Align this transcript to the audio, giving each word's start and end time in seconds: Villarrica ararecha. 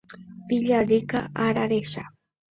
Villarrica 0.47 1.21
ararecha. 1.31 2.03